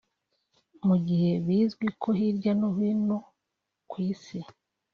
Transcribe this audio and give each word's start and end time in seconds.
Mu 0.87 0.95
gihe 1.07 1.31
bizwi 1.45 1.87
ko 2.01 2.09
hirya 2.17 2.51
no 2.59 2.69
hino 2.77 3.17
ku 3.89 3.95
Isi 4.11 4.39